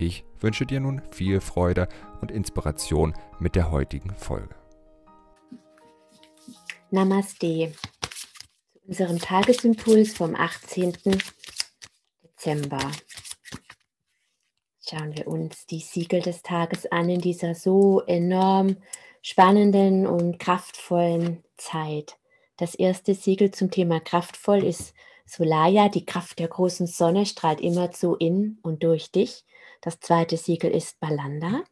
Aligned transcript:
Ich 0.00 0.24
wünsche 0.38 0.64
dir 0.64 0.78
nun 0.78 1.02
viel 1.10 1.40
Freude 1.40 1.88
und 2.20 2.30
Inspiration 2.30 3.14
mit 3.40 3.56
der 3.56 3.72
heutigen 3.72 4.14
Folge. 4.14 4.54
Namaste. 6.90 7.72
Zu 8.72 8.78
unserem 8.86 9.18
Tagesimpuls 9.18 10.14
vom 10.14 10.36
18. 10.36 10.96
Dezember 12.22 12.92
schauen 14.88 15.16
wir 15.16 15.26
uns 15.26 15.66
die 15.66 15.80
Siegel 15.80 16.22
des 16.22 16.42
Tages 16.42 16.86
an 16.86 17.10
in 17.10 17.20
dieser 17.20 17.56
so 17.56 18.00
enorm 18.02 18.76
spannenden 19.20 20.06
und 20.06 20.38
kraftvollen 20.38 21.42
Zeit. 21.56 22.16
Das 22.56 22.76
erste 22.76 23.14
Siegel 23.14 23.50
zum 23.50 23.72
Thema 23.72 23.98
kraftvoll 23.98 24.62
ist 24.62 24.94
Solaya, 25.26 25.88
die 25.88 26.06
Kraft 26.06 26.38
der 26.38 26.48
großen 26.48 26.86
Sonne 26.86 27.26
strahlt 27.26 27.60
immerzu 27.60 28.14
in 28.14 28.58
und 28.62 28.84
durch 28.84 29.10
dich. 29.10 29.44
Das 29.80 30.00
zweite 30.00 30.36
Siegel 30.36 30.70
ist 30.70 30.98
Balanda. 31.00 31.62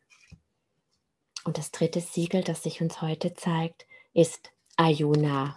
Und 1.45 1.59
das 1.59 1.71
dritte 1.71 2.01
Siegel, 2.01 2.43
das 2.43 2.63
sich 2.63 2.81
uns 2.81 3.03
heute 3.03 3.35
zeigt, 3.35 3.87
ist 4.15 4.51
Ayuna. 4.77 5.57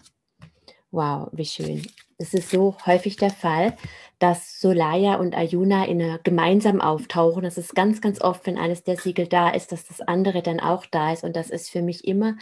Wow, 0.92 1.30
wie 1.32 1.46
schön. 1.46 1.86
Es 2.18 2.34
ist 2.34 2.50
so 2.50 2.76
häufig 2.86 3.16
der 3.16 3.30
Fall, 3.30 3.78
dass 4.18 4.60
Solaya 4.60 5.16
und 5.16 5.36
Ayuna 5.36 5.86
in 5.86 6.20
gemeinsam 6.24 6.82
auftauchen. 6.82 7.44
Das 7.44 7.58
ist 7.58 7.76
ganz, 7.76 8.02
ganz 8.02 8.20
oft, 8.22 8.46
wenn 8.46 8.58
eines 8.58 8.84
der 8.84 8.98
Siegel 8.98 9.28
da 9.28 9.50
ist, 9.50 9.72
dass 9.72 9.86
das 9.86 10.02
andere 10.02 10.42
dann 10.42 10.60
auch 10.60 10.86
da 10.86 11.14
ist. 11.14 11.24
Und 11.24 11.36
das 11.36 11.50
ist 11.50 11.70
für 11.70 11.82
mich 11.82 12.06
immer 12.06 12.36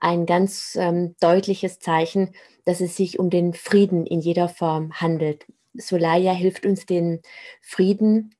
ein 0.00 0.26
ganz 0.26 0.76
ähm, 0.78 1.14
deutliches 1.20 1.78
Zeichen, 1.78 2.34
dass 2.64 2.80
es 2.80 2.96
sich 2.96 3.18
um 3.18 3.30
den 3.30 3.54
Frieden 3.54 4.04
in 4.04 4.20
jeder 4.20 4.48
Form 4.48 4.92
handelt. 4.94 5.46
Solaya 5.74 6.32
hilft 6.32 6.66
uns, 6.66 6.84
den 6.84 7.22
Frieden 7.60 8.34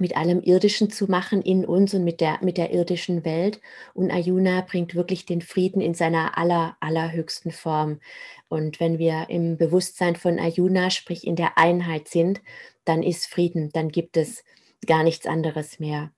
mit 0.00 0.16
allem 0.16 0.42
Irdischen 0.42 0.90
zu 0.90 1.06
machen 1.06 1.42
in 1.42 1.64
uns 1.64 1.94
und 1.94 2.04
mit 2.04 2.20
der, 2.20 2.38
mit 2.42 2.56
der 2.56 2.72
irdischen 2.72 3.24
Welt. 3.24 3.60
Und 3.94 4.10
Ayuna 4.10 4.62
bringt 4.62 4.94
wirklich 4.94 5.26
den 5.26 5.42
Frieden 5.42 5.80
in 5.80 5.94
seiner 5.94 6.38
aller, 6.38 6.76
allerhöchsten 6.80 7.52
Form. 7.52 8.00
Und 8.48 8.80
wenn 8.80 8.98
wir 8.98 9.26
im 9.28 9.56
Bewusstsein 9.56 10.16
von 10.16 10.38
Ayuna, 10.38 10.90
sprich 10.90 11.26
in 11.26 11.36
der 11.36 11.58
Einheit 11.58 12.08
sind, 12.08 12.40
dann 12.84 13.02
ist 13.02 13.26
Frieden, 13.26 13.70
dann 13.72 13.88
gibt 13.88 14.16
es 14.16 14.44
gar 14.86 15.02
nichts 15.02 15.26
anderes 15.26 15.78
mehr. 15.78 16.12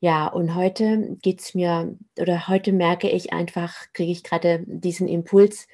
Ja, 0.00 0.26
und 0.26 0.54
heute 0.54 1.16
geht 1.22 1.40
es 1.40 1.54
mir, 1.54 1.96
oder 2.18 2.48
heute 2.48 2.72
merke 2.72 3.08
ich 3.08 3.32
einfach, 3.32 3.74
kriege 3.92 4.12
ich 4.12 4.24
gerade 4.24 4.64
diesen 4.66 5.08
Impuls, 5.08 5.68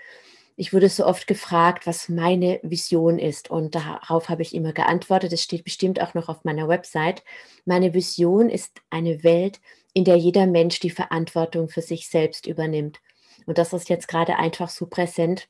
ich 0.61 0.73
wurde 0.73 0.89
so 0.89 1.07
oft 1.07 1.29
gefragt, 1.29 1.87
was 1.87 2.09
meine 2.09 2.59
Vision 2.65 3.21
ist. 3.21 3.49
Und 3.49 3.77
darauf 3.77 4.29
habe 4.29 4.43
ich 4.43 4.57
immer 4.57 4.73
geantwortet. 4.73 5.33
Es 5.33 5.45
steht 5.45 5.63
bestimmt 5.63 6.03
auch 6.03 6.15
noch 6.15 6.29
auf 6.29 6.43
meiner 6.43 6.67
Website. 6.67 7.23
Meine 7.65 7.95
Vision 7.95 8.51
ist 8.51 8.81
eine 8.91 9.23
Welt, 9.23 9.61
in 9.95 10.05
der 10.05 10.17
jeder 10.17 10.47
Mensch 10.47 10.81
die 10.81 10.91
Verantwortung 10.91 11.69
für 11.69 11.81
sich 11.81 12.09
selbst 12.09 12.49
übernimmt. 12.49 13.01
Und 13.47 13.57
das 13.57 13.73
ist 13.73 13.89
jetzt 13.89 14.09
gerade 14.09 14.37
einfach 14.37 14.69
so 14.69 14.87
präsent, 14.87 15.49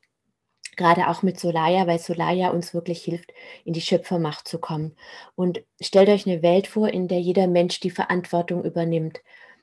gerade 0.76 1.08
auch 1.08 1.22
mit 1.22 1.40
Solaya, 1.40 1.86
weil 1.86 1.98
Solaya 1.98 2.50
uns 2.50 2.74
wirklich 2.74 3.02
hilft, 3.02 3.32
in 3.64 3.72
die 3.72 3.80
Schöpfermacht 3.80 4.46
zu 4.46 4.58
kommen. 4.58 4.94
Und 5.34 5.64
stellt 5.80 6.10
euch 6.10 6.26
eine 6.26 6.42
Welt 6.42 6.66
vor, 6.66 6.88
in 6.90 7.08
der 7.08 7.18
jeder 7.18 7.46
Mensch 7.46 7.80
die 7.80 7.90
Verantwortung 7.90 8.62
übernimmt. 8.62 9.20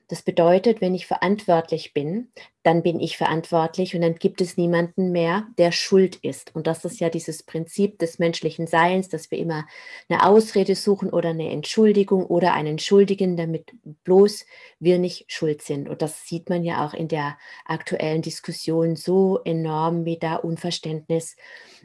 Das 0.08 0.22
bedeutet, 0.22 0.80
wenn 0.80 0.94
ich 0.94 1.06
verantwortlich 1.06 1.92
bin, 1.92 2.28
dann 2.62 2.82
bin 2.82 3.00
ich 3.00 3.16
verantwortlich 3.16 3.94
und 3.94 4.02
dann 4.02 4.14
gibt 4.14 4.40
es 4.40 4.56
niemanden 4.56 5.10
mehr, 5.10 5.46
der 5.58 5.72
schuld 5.72 6.16
ist. 6.16 6.54
Und 6.54 6.68
das 6.68 6.84
ist 6.84 7.00
ja 7.00 7.10
dieses 7.10 7.42
Prinzip 7.42 7.98
des 7.98 8.20
menschlichen 8.20 8.68
Seins, 8.68 9.08
dass 9.08 9.30
wir 9.30 9.38
immer 9.38 9.66
eine 10.08 10.24
Ausrede 10.24 10.76
suchen 10.76 11.10
oder 11.10 11.30
eine 11.30 11.50
Entschuldigung 11.50 12.24
oder 12.26 12.54
einen 12.54 12.78
Schuldigen, 12.78 13.36
damit 13.36 13.72
bloß 14.04 14.46
wir 14.78 14.98
nicht 14.98 15.32
schuld 15.32 15.62
sind. 15.62 15.88
Und 15.88 16.02
das 16.02 16.26
sieht 16.26 16.48
man 16.50 16.62
ja 16.62 16.86
auch 16.86 16.94
in 16.94 17.08
der 17.08 17.36
aktuellen 17.64 18.22
Diskussion 18.22 18.94
so 18.94 19.40
enorm, 19.44 20.04
wie 20.04 20.18
da 20.18 20.36
Unverständnis 20.36 21.36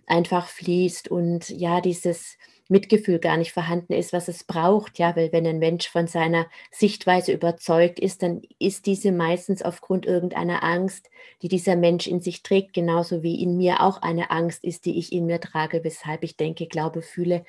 einfach 0.06 0.48
fließt 0.48 1.10
und 1.10 1.50
ja, 1.50 1.82
dieses 1.82 2.38
Mitgefühl 2.72 3.20
gar 3.20 3.38
nicht 3.38 3.52
vorhanden 3.52 3.94
ist, 3.94 4.14
was 4.14 4.28
es 4.28 4.44
braucht. 4.44 4.98
Ja, 4.98 5.16
weil 5.16 5.32
wenn 5.32 5.46
ein 5.46 5.60
Mensch 5.60 5.88
von 5.90 6.08
seiner 6.08 6.48
Sichtweise 6.72 7.34
überzeugt 7.34 8.00
ist, 8.00 8.24
dann 8.24 8.42
ist 8.60 8.86
diese 8.88 9.12
meistens 9.12 9.62
aufgrund 9.62 10.06
irgendeiner 10.06 10.64
Angst, 10.64 11.10
die 11.42 11.48
dieser 11.50 11.76
Mensch 11.76 12.08
in 12.08 12.22
sich 12.22 12.44
trägt, 12.44 12.74
genauso 12.74 13.24
wie 13.24 13.42
in 13.42 13.58
mir 13.58 13.82
auch 13.82 14.02
eine 14.02 14.32
Angst 14.32 14.64
ist, 14.64 14.86
die 14.86 14.98
ich 14.98 15.12
in 15.14 15.26
mir 15.28 15.40
trage, 15.40 15.84
weshalb 15.84 16.24
ich 16.24 16.38
denke, 16.38 16.68
glaube, 16.68 17.02
fühle, 17.02 17.44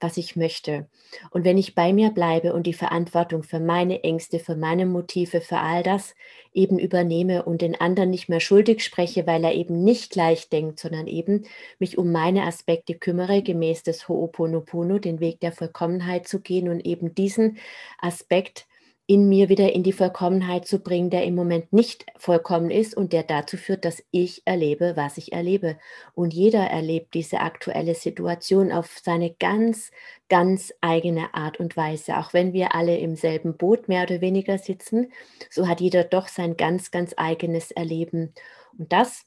was 0.00 0.16
ich 0.16 0.36
möchte. 0.36 0.86
Und 1.30 1.44
wenn 1.44 1.58
ich 1.58 1.74
bei 1.74 1.92
mir 1.92 2.10
bleibe 2.10 2.52
und 2.52 2.66
die 2.66 2.72
Verantwortung 2.72 3.42
für 3.42 3.60
meine 3.60 4.02
Ängste, 4.02 4.38
für 4.38 4.56
meine 4.56 4.86
Motive, 4.86 5.40
für 5.40 5.58
all 5.58 5.82
das 5.82 6.14
eben 6.52 6.78
übernehme 6.78 7.44
und 7.44 7.62
den 7.62 7.80
anderen 7.80 8.10
nicht 8.10 8.28
mehr 8.28 8.40
schuldig 8.40 8.82
spreche, 8.82 9.26
weil 9.26 9.44
er 9.44 9.54
eben 9.54 9.82
nicht 9.84 10.10
gleich 10.10 10.48
denkt, 10.48 10.80
sondern 10.80 11.06
eben 11.06 11.44
mich 11.78 11.98
um 11.98 12.12
meine 12.12 12.44
Aspekte 12.44 12.94
kümmere, 12.94 13.42
gemäß 13.42 13.82
des 13.82 14.08
Ho'oponopono, 14.08 14.63
den 14.72 15.20
Weg 15.20 15.40
der 15.40 15.52
Vollkommenheit 15.52 16.28
zu 16.28 16.40
gehen 16.40 16.68
und 16.68 16.80
eben 16.80 17.14
diesen 17.14 17.58
Aspekt 17.98 18.66
in 19.06 19.28
mir 19.28 19.50
wieder 19.50 19.72
in 19.74 19.82
die 19.82 19.92
Vollkommenheit 19.92 20.66
zu 20.66 20.78
bringen, 20.78 21.10
der 21.10 21.24
im 21.24 21.34
Moment 21.34 21.72
nicht 21.74 22.06
vollkommen 22.16 22.70
ist 22.70 22.96
und 22.96 23.12
der 23.12 23.22
dazu 23.22 23.58
führt, 23.58 23.84
dass 23.84 24.02
ich 24.12 24.42
erlebe, 24.46 24.96
was 24.96 25.18
ich 25.18 25.32
erlebe. 25.32 25.76
Und 26.14 26.32
jeder 26.32 26.70
erlebt 26.70 27.12
diese 27.12 27.40
aktuelle 27.40 27.94
Situation 27.94 28.72
auf 28.72 28.98
seine 29.02 29.34
ganz, 29.34 29.90
ganz 30.30 30.72
eigene 30.80 31.34
Art 31.34 31.60
und 31.60 31.76
Weise. 31.76 32.16
Auch 32.16 32.32
wenn 32.32 32.54
wir 32.54 32.74
alle 32.74 32.96
im 32.96 33.14
selben 33.14 33.58
Boot 33.58 33.88
mehr 33.88 34.04
oder 34.04 34.22
weniger 34.22 34.56
sitzen, 34.56 35.12
so 35.50 35.68
hat 35.68 35.82
jeder 35.82 36.04
doch 36.04 36.28
sein 36.28 36.56
ganz, 36.56 36.90
ganz 36.90 37.12
eigenes 37.18 37.72
Erleben. 37.72 38.32
Und 38.78 38.90
das 38.90 39.26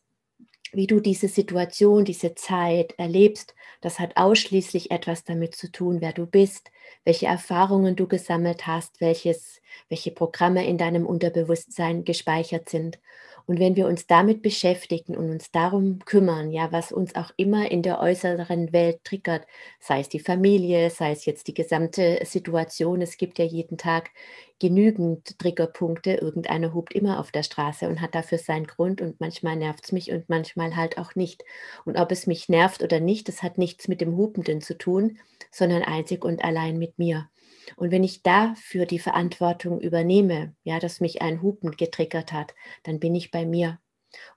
wie 0.73 0.88
du 0.88 1.00
diese 1.00 1.28
Situation, 1.28 2.05
diese 2.05 2.35
Zeit 2.35 2.94
erlebst, 2.97 3.55
das 3.81 4.00
hat 4.00 4.17
ausschließlich 4.17 4.91
etwas 4.91 5.23
damit 5.23 5.55
zu 5.55 5.72
tun, 5.72 6.01
wer 6.01 6.13
du 6.13 6.25
bist, 6.25 6.72
welche 7.05 7.28
Erfahrungen 7.28 7.95
du 7.95 8.07
gesammelt 8.07 8.67
hast, 8.67 9.00
welches, 9.01 9.61
welche 9.89 10.11
Programme 10.11 10.66
in 10.67 10.77
deinem 10.77 11.06
Unterbewusstsein 11.06 12.03
gespeichert 12.03 12.69
sind. 12.69 13.00
Und 13.47 13.59
wenn 13.59 13.75
wir 13.77 13.87
uns 13.87 14.05
damit 14.07 14.41
beschäftigen 14.43 15.15
und 15.17 15.29
uns 15.31 15.51
darum 15.51 15.99
kümmern, 16.05 16.51
ja, 16.51 16.71
was 16.71 16.91
uns 16.91 17.15
auch 17.15 17.31
immer 17.37 17.71
in 17.71 17.81
der 17.81 17.99
äußeren 18.01 18.73
Welt 18.73 19.03
triggert, 19.05 19.47
sei 19.79 20.01
es 20.01 20.09
die 20.09 20.19
Familie, 20.19 20.89
sei 20.89 21.11
es 21.11 21.25
jetzt 21.25 21.47
die 21.47 21.53
gesamte 21.53 22.19
Situation, 22.25 23.01
es 23.01 23.17
gibt 23.17 23.39
ja 23.39 23.45
jeden 23.45 23.77
Tag 23.77 24.11
genügend 24.59 25.39
Triggerpunkte. 25.39 26.13
Irgendeiner 26.15 26.73
hupt 26.73 26.93
immer 26.93 27.19
auf 27.19 27.31
der 27.31 27.43
Straße 27.43 27.87
und 27.87 28.01
hat 28.01 28.15
dafür 28.15 28.37
seinen 28.37 28.67
Grund 28.67 29.01
und 29.01 29.19
manchmal 29.19 29.55
nervt 29.55 29.85
es 29.85 29.91
mich 29.91 30.11
und 30.11 30.29
manchmal 30.29 30.75
halt 30.75 30.97
auch 30.97 31.15
nicht. 31.15 31.43
Und 31.85 31.97
ob 31.97 32.11
es 32.11 32.27
mich 32.27 32.49
nervt 32.49 32.83
oder 32.83 32.99
nicht, 32.99 33.27
das 33.27 33.43
hat 33.43 33.57
nichts 33.57 33.87
mit 33.87 34.01
dem 34.01 34.15
Hupenden 34.17 34.61
zu 34.61 34.77
tun, 34.77 35.19
sondern 35.51 35.83
einzig 35.83 36.25
und 36.25 36.43
allein 36.43 36.77
mit 36.77 36.99
mir. 36.99 37.29
Und 37.75 37.91
wenn 37.91 38.03
ich 38.03 38.23
dafür 38.23 38.85
die 38.85 38.99
Verantwortung 38.99 39.79
übernehme, 39.81 40.55
ja, 40.63 40.79
dass 40.79 41.01
mich 41.01 41.21
ein 41.21 41.41
Hupen 41.41 41.71
getriggert 41.71 42.33
hat, 42.33 42.55
dann 42.83 42.99
bin 42.99 43.15
ich 43.15 43.31
bei 43.31 43.45
mir 43.45 43.79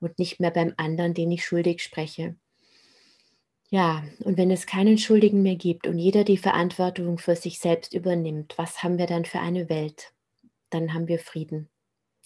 und 0.01 0.19
nicht 0.19 0.41
mehr 0.41 0.51
beim 0.51 0.75
anderen, 0.77 1.15
den 1.15 1.31
ich 1.31 1.45
schuldig 1.45 1.83
spreche. 1.83 2.37
Ja, 3.71 4.03
und 4.25 4.37
wenn 4.37 4.51
es 4.51 4.67
keinen 4.67 4.99
Schuldigen 4.99 5.43
mehr 5.43 5.55
gibt 5.55 5.87
und 5.87 5.97
jeder 5.97 6.25
die 6.25 6.39
Verantwortung 6.39 7.19
für 7.19 7.37
sich 7.37 7.61
selbst 7.61 7.95
übernimmt, 7.95 8.59
was 8.59 8.83
haben 8.83 8.99
wir 8.99 9.07
dann 9.07 9.25
für 9.25 9.39
eine 9.39 9.69
Welt? 9.69 10.13
Dann 10.71 10.93
haben 10.93 11.07
wir 11.07 11.21
Frieden. 11.21 11.69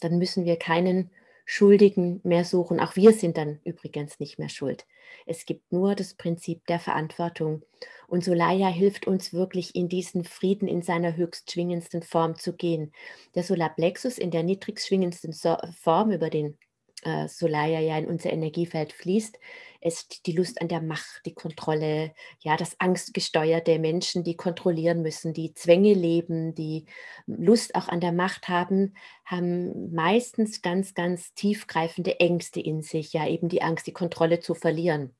Dann 0.00 0.18
müssen 0.18 0.46
wir 0.46 0.56
keinen 0.56 1.10
Schuldigen 1.44 2.20
mehr 2.24 2.44
suchen. 2.44 2.80
Auch 2.80 2.96
wir 2.96 3.12
sind 3.12 3.36
dann 3.36 3.60
übrigens 3.64 4.18
nicht 4.20 4.38
mehr 4.38 4.48
schuld. 4.48 4.86
Es 5.26 5.46
gibt 5.46 5.72
nur 5.72 5.94
das 5.94 6.14
Prinzip 6.14 6.66
der 6.66 6.80
Verantwortung. 6.80 7.62
Und 8.06 8.24
Solaya 8.24 8.68
hilft 8.68 9.06
uns 9.06 9.32
wirklich 9.32 9.74
in 9.74 9.88
diesen 9.88 10.24
Frieden 10.24 10.68
in 10.68 10.82
seiner 10.82 11.16
höchst 11.16 11.50
schwingendsten 11.50 12.02
Form 12.02 12.36
zu 12.36 12.54
gehen. 12.54 12.92
Der 13.34 13.42
Solarplexus 13.42 14.18
in 14.18 14.30
der 14.30 14.42
niedrigst 14.42 14.86
schwingendsten 14.86 15.32
Form, 15.32 16.10
über 16.10 16.30
den 16.30 16.58
äh, 17.04 17.28
Solaya 17.28 17.80
ja 17.80 17.98
in 17.98 18.06
unser 18.06 18.32
Energiefeld 18.32 18.92
fließt, 18.92 19.38
es 19.80 20.08
die 20.08 20.32
Lust 20.32 20.62
an 20.62 20.68
der 20.68 20.80
Macht, 20.80 21.26
die 21.26 21.34
Kontrolle, 21.34 22.14
ja, 22.40 22.56
das 22.56 22.80
angstgesteuerte 22.80 23.78
Menschen, 23.78 24.24
die 24.24 24.36
kontrollieren 24.36 25.02
müssen, 25.02 25.34
die 25.34 25.52
Zwänge 25.52 25.92
leben, 25.92 26.54
die 26.54 26.86
Lust 27.26 27.74
auch 27.74 27.88
an 27.88 28.00
der 28.00 28.12
Macht 28.12 28.48
haben, 28.48 28.94
haben 29.26 29.92
meistens 29.94 30.62
ganz, 30.62 30.94
ganz 30.94 31.34
tiefgreifende 31.34 32.18
Ängste 32.18 32.60
in 32.60 32.82
sich, 32.82 33.12
ja, 33.12 33.28
eben 33.28 33.48
die 33.48 33.62
Angst, 33.62 33.86
die 33.86 33.92
Kontrolle 33.92 34.40
zu 34.40 34.54
verlieren. 34.54 35.14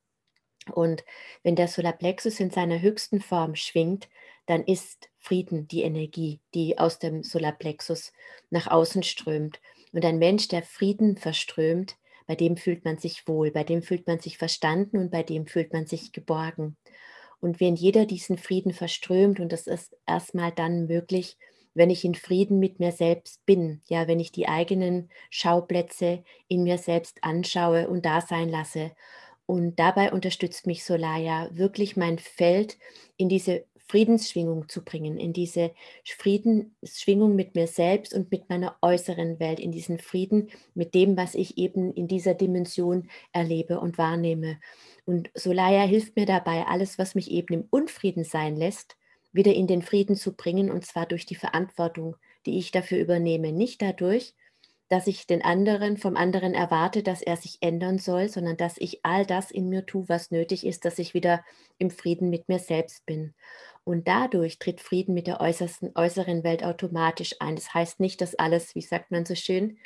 Und 0.73 1.05
wenn 1.43 1.57
der 1.57 1.69
Solarplexus 1.69 2.41
in 2.41 2.51
seiner 2.51 2.81
höchsten 2.81 3.21
Form 3.21 3.55
schwingt, 3.55 4.09
dann 4.47 4.65
ist 4.65 5.11
Frieden 5.19 5.69
die 5.69 5.83
Energie, 5.83 6.41
die 6.55 6.79
aus 6.79 6.99
dem 6.99 7.23
Solarplexus 7.23 8.13
nach 8.51 8.67
außen 8.67 9.03
strömt. 9.03 9.61
Und 9.95 10.05
ein 10.05 10.19
Mensch, 10.19 10.49
der 10.49 10.65
Frieden 10.65 11.17
verströmt, 11.17 11.97
bei 12.27 12.35
dem 12.35 12.57
fühlt 12.57 12.85
man 12.85 12.99
sich 12.99 13.29
wohl, 13.29 13.53
bei 13.53 13.63
dem 13.63 13.81
fühlt 13.81 14.09
man 14.09 14.19
sich 14.19 14.39
verstanden 14.39 14.99
und 14.99 15.11
bei 15.13 15.23
dem 15.23 15.47
fühlt 15.47 15.73
man 15.73 15.87
sich 15.87 16.11
geborgen. 16.11 16.77
Und 17.41 17.61
wenn 17.61 17.77
jeder 17.77 18.05
diesen 18.05 18.37
Frieden 18.37 18.73
verströmt, 18.73 19.39
und 19.39 19.53
das 19.53 19.69
ist 19.69 19.97
erstmal 20.05 20.51
dann 20.51 20.87
möglich, 20.87 21.39
wenn 21.75 21.91
ich 21.91 22.05
in 22.05 22.17
Frieden 22.17 22.59
mit 22.59 22.81
mir 22.81 22.91
selbst 22.91 23.47
bin, 23.47 23.83
ja, 23.87 24.09
wenn 24.09 24.19
ich 24.19 24.33
die 24.33 24.49
eigenen 24.49 25.11
Schauplätze 25.31 26.25
in 26.49 26.65
mir 26.65 26.79
selbst 26.79 27.23
anschaue 27.23 27.89
und 27.89 28.05
da 28.05 28.21
sein 28.21 28.49
lasse. 28.49 28.91
Und 29.47 29.79
dabei 29.79 30.13
unterstützt 30.13 30.67
mich 30.67 30.85
Solaya 30.85 31.51
wirklich 31.53 31.97
mein 31.97 32.19
Feld 32.19 32.79
in 33.17 33.29
diese 33.29 33.65
Friedensschwingung 33.87 34.69
zu 34.69 34.83
bringen, 34.85 35.19
in 35.19 35.33
diese 35.33 35.73
Friedensschwingung 36.05 37.37
mit 37.37 37.55
mir 37.55 37.67
selbst 37.67 38.15
und 38.15 38.31
mit 38.31 38.49
meiner 38.49 38.77
äußeren 38.83 39.39
Welt, 39.41 39.61
in 39.61 39.73
diesen 39.73 39.99
Frieden 39.99 40.51
mit 40.75 40.95
dem, 40.95 41.17
was 41.17 41.35
ich 41.35 41.59
eben 41.59 41.93
in 41.93 42.09
dieser 42.09 42.35
Dimension 42.35 43.09
erlebe 43.33 43.81
und 43.81 43.99
wahrnehme. 43.99 44.59
Und 45.05 45.31
Solaya 45.35 45.83
hilft 45.83 46.17
mir 46.17 46.27
dabei, 46.27 46.67
alles, 46.67 46.99
was 46.99 47.15
mich 47.15 47.31
eben 47.31 47.55
im 47.55 47.67
Unfrieden 47.71 48.25
sein 48.25 48.57
lässt, 48.57 48.97
wieder 49.33 49.53
in 49.53 49.67
den 49.67 49.83
Frieden 49.83 50.17
zu 50.17 50.35
bringen, 50.35 50.71
und 50.71 50.87
zwar 50.87 51.07
durch 51.07 51.27
die 51.27 51.35
Verantwortung, 51.35 52.17
die 52.47 52.59
ich 52.59 52.71
dafür 52.71 52.99
übernehme. 52.99 53.53
Nicht 53.53 53.83
dadurch, 53.83 54.35
dass 54.89 55.07
ich 55.07 55.27
den 55.27 55.43
anderen 55.43 55.97
vom 55.97 56.17
anderen 56.17 56.55
erwarte, 56.55 57.03
dass 57.03 57.23
er 57.23 57.37
sich 57.37 57.59
ändern 57.61 57.99
soll, 57.99 58.29
sondern 58.29 58.57
dass 58.57 58.77
ich 58.79 59.05
all 59.05 59.27
das 59.27 59.51
in 59.51 59.69
mir 59.69 59.87
tue, 59.87 60.09
was 60.09 60.31
nötig 60.31 60.65
ist, 60.67 60.85
dass 60.85 60.99
ich 60.99 61.15
wieder 61.15 61.45
im 61.79 61.91
Frieden 61.91 62.31
mit 62.31 62.49
mir 62.49 62.59
selbst 62.59 63.05
bin. 63.07 63.35
Und 63.85 64.09
dadurch 64.09 64.59
tritt 64.59 64.81
Frieden 64.81 65.15
mit 65.15 65.27
der 65.27 65.41
äußersten, 65.41 65.93
äußeren 65.95 66.43
Welt 66.43 66.65
automatisch 66.65 67.37
ein. 67.41 67.55
Das 67.55 67.75
heißt 67.75 68.01
nicht, 68.01 68.21
dass 68.21 68.35
alles, 68.35 68.75
wie 68.75 68.81
sagt 68.81 69.11
man 69.11 69.27
so 69.27 69.35
schön, 69.35 69.79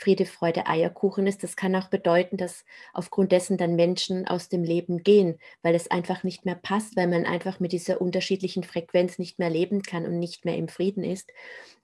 Friede, 0.00 0.24
Freude, 0.24 0.66
Eierkuchen 0.66 1.26
ist. 1.26 1.42
Das 1.42 1.56
kann 1.56 1.76
auch 1.76 1.88
bedeuten, 1.88 2.38
dass 2.38 2.64
aufgrund 2.94 3.32
dessen 3.32 3.58
dann 3.58 3.76
Menschen 3.76 4.26
aus 4.26 4.48
dem 4.48 4.64
Leben 4.64 5.02
gehen, 5.02 5.38
weil 5.62 5.74
es 5.74 5.90
einfach 5.90 6.22
nicht 6.22 6.46
mehr 6.46 6.54
passt, 6.54 6.96
weil 6.96 7.06
man 7.06 7.26
einfach 7.26 7.60
mit 7.60 7.72
dieser 7.72 8.00
unterschiedlichen 8.00 8.64
Frequenz 8.64 9.18
nicht 9.18 9.38
mehr 9.38 9.50
leben 9.50 9.82
kann 9.82 10.06
und 10.06 10.18
nicht 10.18 10.46
mehr 10.46 10.56
im 10.56 10.68
Frieden 10.68 11.04
ist. 11.04 11.30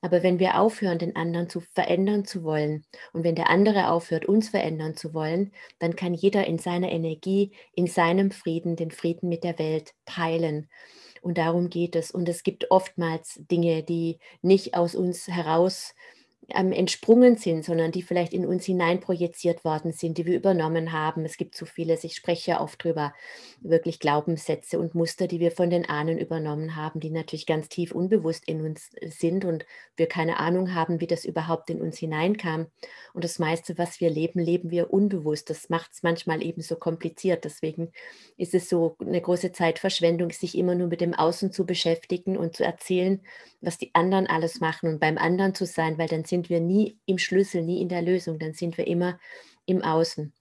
Aber 0.01 0.23
wenn 0.23 0.39
wir 0.39 0.59
aufhören, 0.59 0.97
den 0.97 1.15
anderen 1.15 1.47
zu 1.47 1.59
verändern 1.59 2.25
zu 2.25 2.43
wollen 2.43 2.85
und 3.13 3.23
wenn 3.23 3.35
der 3.35 3.51
andere 3.51 3.91
aufhört, 3.91 4.25
uns 4.25 4.49
verändern 4.49 4.95
zu 4.95 5.13
wollen, 5.13 5.51
dann 5.77 5.95
kann 5.95 6.15
jeder 6.15 6.47
in 6.47 6.57
seiner 6.57 6.91
Energie, 6.91 7.51
in 7.73 7.85
seinem 7.85 8.31
Frieden, 8.31 8.75
den 8.75 8.89
Frieden 8.89 9.29
mit 9.29 9.43
der 9.43 9.59
Welt 9.59 9.93
teilen. 10.05 10.69
Und 11.21 11.37
darum 11.37 11.69
geht 11.69 11.95
es. 11.95 12.11
Und 12.11 12.29
es 12.29 12.43
gibt 12.43 12.71
oftmals 12.71 13.39
Dinge, 13.51 13.83
die 13.83 14.19
nicht 14.41 14.75
aus 14.75 14.95
uns 14.95 15.27
heraus 15.27 15.93
ähm, 16.49 16.71
entsprungen 16.71 17.35
sind, 17.35 17.65
sondern 17.65 17.91
die 17.91 18.01
vielleicht 18.01 18.33
in 18.33 18.45
uns 18.45 18.65
hineinprojiziert 18.65 19.65
worden 19.65 19.91
sind, 19.91 20.17
die 20.17 20.25
wir 20.25 20.35
übernommen 20.35 20.93
haben. 20.93 21.25
Es 21.25 21.37
gibt 21.37 21.55
so 21.55 21.65
vieles, 21.65 22.03
ich 22.03 22.15
spreche 22.15 22.51
ja 22.51 22.61
oft 22.61 22.83
drüber, 22.83 23.13
wirklich 23.59 23.99
Glaubenssätze 23.99 24.79
und 24.79 24.95
Muster, 24.95 25.27
die 25.27 25.39
wir 25.39 25.51
von 25.51 25.69
den 25.69 25.89
Ahnen 25.89 26.17
übernommen 26.17 26.75
haben, 26.75 26.99
die 26.99 27.09
natürlich 27.09 27.45
ganz 27.45 27.67
tief 27.69 27.91
unbewusst 27.91 28.47
in 28.47 28.61
uns 28.61 28.91
äh, 28.95 29.09
sind 29.09 29.43
und 29.45 29.65
wir 29.95 30.07
keine 30.07 30.39
Ahnung 30.39 30.73
haben, 30.73 31.01
wie 31.01 31.07
das 31.07 31.25
überhaupt 31.25 31.69
in 31.69 31.81
uns 31.81 31.97
hineinkam. 31.97 32.67
Und 33.13 33.23
das 33.23 33.39
meiste, 33.39 33.77
was 33.77 33.99
wir 33.99 34.09
leben, 34.09 34.39
leben 34.39 34.71
wir 34.71 34.93
unbewusst. 34.93 35.49
Das 35.49 35.69
macht 35.69 35.91
es 35.93 36.03
manchmal 36.03 36.43
eben 36.43 36.61
so 36.61 36.75
kompliziert. 36.75 37.43
Deswegen 37.43 37.91
ist 38.37 38.53
es 38.53 38.69
so 38.69 38.95
eine 38.99 39.19
große 39.19 39.51
Zeitverschwendung, 39.51 40.31
sich 40.31 40.57
immer 40.57 40.75
nur 40.75 40.87
mit 40.87 41.01
dem 41.01 41.13
Außen 41.13 41.51
zu 41.51 41.65
beschäftigen 41.65 42.37
und 42.37 42.55
zu 42.55 42.63
erzählen, 42.63 43.21
was 43.59 43.77
die 43.77 43.93
anderen 43.95 44.27
alles 44.27 44.59
machen 44.59 44.89
und 44.89 44.99
beim 44.99 45.17
anderen 45.17 45.55
zu 45.55 45.65
sein, 45.65 45.97
weil 45.97 46.07
dann 46.07 46.25
sind 46.37 46.51
wir 46.51 46.59
nie 46.59 46.99
im 47.07 47.17
Schlüssel, 47.17 47.63
nie 47.63 47.81
in 47.81 47.89
der 47.89 48.03
Lösung, 48.03 48.37
dann 48.37 48.53
sind 48.53 48.77
wir 48.77 48.85
immer 48.85 49.19
im 49.65 49.81
Außen. 49.81 50.33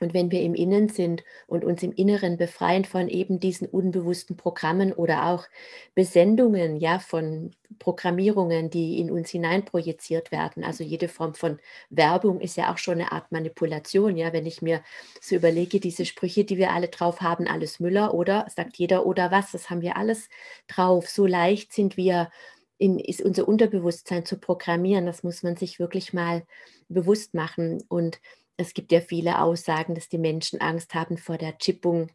Und 0.00 0.14
wenn 0.14 0.30
wir 0.30 0.42
im 0.42 0.54
Innen 0.54 0.88
sind 0.88 1.24
und 1.46 1.64
uns 1.64 1.82
im 1.82 1.92
Inneren 1.92 2.36
befreien 2.36 2.84
von 2.84 3.08
eben 3.08 3.40
diesen 3.40 3.68
unbewussten 3.68 4.36
Programmen 4.36 4.92
oder 4.92 5.26
auch 5.26 5.46
Besendungen, 5.94 6.76
ja, 6.76 6.98
von 6.98 7.52
Programmierungen, 7.78 8.70
die 8.70 9.00
in 9.00 9.10
uns 9.10 9.30
hineinprojiziert 9.30 10.30
werden. 10.32 10.64
Also 10.64 10.84
jede 10.84 11.08
Form 11.08 11.34
von 11.34 11.58
Werbung 11.90 12.40
ist 12.40 12.56
ja 12.56 12.72
auch 12.72 12.78
schon 12.78 12.94
eine 12.94 13.12
Art 13.12 13.30
Manipulation, 13.32 14.16
ja, 14.16 14.32
wenn 14.32 14.46
ich 14.46 14.62
mir 14.62 14.82
so 15.20 15.36
überlege, 15.36 15.80
diese 15.80 16.04
Sprüche, 16.04 16.44
die 16.44 16.58
wir 16.58 16.72
alle 16.72 16.88
drauf 16.88 17.20
haben, 17.20 17.46
alles 17.46 17.80
Müller 17.80 18.14
oder 18.14 18.46
sagt 18.54 18.76
jeder 18.76 19.06
oder 19.06 19.30
was, 19.30 19.52
das 19.52 19.70
haben 19.70 19.82
wir 19.82 19.96
alles 19.96 20.28
drauf. 20.68 21.08
So 21.08 21.26
leicht 21.26 21.72
sind 21.72 21.96
wir 21.96 22.30
in, 22.78 22.98
ist 22.98 23.20
unser 23.20 23.46
Unterbewusstsein 23.46 24.24
zu 24.24 24.38
programmieren. 24.38 25.06
Das 25.06 25.22
muss 25.22 25.42
man 25.42 25.56
sich 25.56 25.78
wirklich 25.78 26.12
mal 26.12 26.44
bewusst 26.88 27.34
machen. 27.34 27.84
Und 27.88 28.20
es 28.56 28.72
gibt 28.72 28.92
ja 28.92 29.00
viele 29.00 29.42
Aussagen, 29.42 29.94
dass 29.94 30.08
die 30.08 30.18
Menschen 30.18 30.60
Angst 30.60 30.94
haben 30.94 31.18
vor 31.18 31.38
der 31.38 31.58
Chippung 31.58 32.10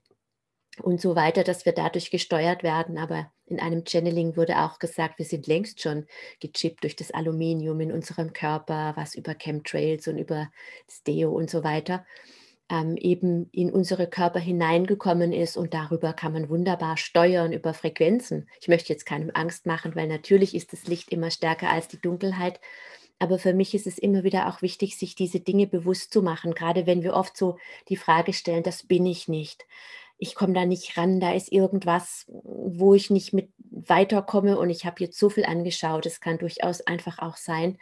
und 0.81 0.99
so 0.99 1.15
weiter, 1.15 1.43
dass 1.43 1.65
wir 1.65 1.73
dadurch 1.73 2.09
gesteuert 2.09 2.63
werden. 2.63 2.97
Aber 2.97 3.31
in 3.45 3.59
einem 3.59 3.83
Channeling 3.85 4.35
wurde 4.37 4.59
auch 4.59 4.79
gesagt, 4.79 5.19
wir 5.19 5.25
sind 5.25 5.47
längst 5.47 5.81
schon 5.81 6.07
gechippt 6.39 6.83
durch 6.83 6.95
das 6.95 7.11
Aluminium 7.11 7.79
in 7.81 7.91
unserem 7.91 8.33
Körper, 8.33 8.93
was 8.95 9.15
über 9.15 9.35
Chemtrails 9.35 10.07
und 10.07 10.17
über 10.17 10.49
das 10.87 11.03
Deo 11.03 11.31
und 11.31 11.49
so 11.49 11.63
weiter 11.63 12.05
ähm, 12.73 12.97
eben 12.97 13.49
in 13.51 13.71
unsere 13.71 14.07
Körper 14.07 14.39
hineingekommen 14.39 15.31
ist 15.31 15.57
und 15.57 15.75
darüber 15.75 16.11
kann 16.13 16.33
man 16.33 16.49
wunderbar 16.49 16.97
steuern 16.97 17.53
über 17.53 17.75
Frequenzen. 17.75 18.49
Ich 18.59 18.67
möchte 18.67 18.91
jetzt 18.91 19.05
keinem 19.05 19.29
Angst 19.35 19.67
machen, 19.67 19.95
weil 19.95 20.07
natürlich 20.07 20.55
ist 20.55 20.73
das 20.73 20.87
Licht 20.87 21.11
immer 21.11 21.29
stärker 21.29 21.69
als 21.69 21.87
die 21.87 22.01
Dunkelheit. 22.01 22.59
Aber 23.19 23.37
für 23.37 23.53
mich 23.53 23.75
ist 23.75 23.85
es 23.85 23.99
immer 23.99 24.23
wieder 24.23 24.47
auch 24.47 24.63
wichtig, 24.63 24.97
sich 24.97 25.13
diese 25.13 25.39
Dinge 25.39 25.67
bewusst 25.67 26.11
zu 26.11 26.23
machen, 26.23 26.55
gerade 26.55 26.87
wenn 26.87 27.03
wir 27.03 27.13
oft 27.13 27.37
so 27.37 27.57
die 27.89 27.95
Frage 27.95 28.33
stellen, 28.33 28.63
das 28.63 28.87
bin 28.87 29.05
ich 29.05 29.27
nicht. 29.27 29.67
Ich 30.17 30.33
komme 30.33 30.53
da 30.53 30.65
nicht 30.65 30.97
ran, 30.97 31.19
da 31.19 31.31
ist 31.31 31.51
irgendwas, 31.51 32.25
wo 32.27 32.95
ich 32.95 33.11
nicht 33.11 33.33
mit 33.33 33.49
weiterkomme 33.87 34.57
und 34.57 34.69
ich 34.69 34.85
habe 34.85 34.95
jetzt 34.99 35.17
so 35.17 35.29
viel 35.29 35.45
angeschaut. 35.45 36.05
Es 36.05 36.19
kann 36.19 36.37
durchaus 36.37 36.81
einfach 36.81 37.19
auch 37.19 37.37
sein, 37.37 37.77